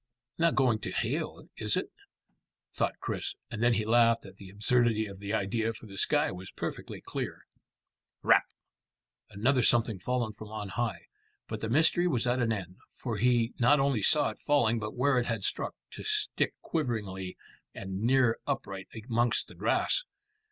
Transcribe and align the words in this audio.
"Not 0.39 0.55
going 0.55 0.79
to 0.79 0.91
hail, 0.91 1.47
is 1.57 1.77
it?" 1.77 1.91
thought 2.73 2.97
Chris; 2.99 3.35
and 3.51 3.61
then 3.61 3.75
he 3.75 3.85
laughed 3.85 4.25
at 4.25 4.37
the 4.37 4.49
absurdity 4.49 5.05
of 5.05 5.19
the 5.19 5.31
idea, 5.31 5.73
for 5.75 5.85
the 5.85 5.95
sky 5.95 6.31
was 6.31 6.49
perfectly 6.49 7.01
clear. 7.01 7.45
Rap! 8.23 8.45
Another 9.29 9.61
something 9.61 9.99
fallen 9.99 10.33
from 10.33 10.47
on 10.47 10.69
high, 10.69 11.05
but 11.47 11.61
the 11.61 11.69
mystery 11.69 12.07
was 12.07 12.25
at 12.25 12.39
an 12.39 12.51
end, 12.51 12.77
for 12.95 13.17
he 13.17 13.53
not 13.59 13.79
only 13.79 14.01
saw 14.01 14.31
it 14.31 14.41
falling 14.41 14.79
but 14.79 14.95
where 14.95 15.19
it 15.19 15.27
had 15.27 15.43
struck, 15.43 15.75
to 15.91 16.03
stick 16.03 16.55
quivering 16.63 17.35
and 17.75 18.01
nearly 18.01 18.37
upright 18.47 18.87
amongst 19.07 19.49
the 19.49 19.53
grass. 19.53 20.01